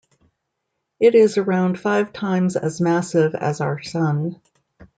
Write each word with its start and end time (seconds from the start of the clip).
It 0.99 1.13
is 1.13 1.37
around 1.37 1.79
five 1.79 2.11
times 2.11 2.55
as 2.55 2.81
massive 2.81 3.35
as 3.35 3.61
our 3.61 3.83
Sun. 3.83 4.41